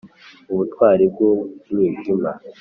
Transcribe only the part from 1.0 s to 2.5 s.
bw umwijima